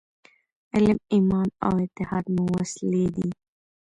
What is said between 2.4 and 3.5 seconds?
وسلې دي.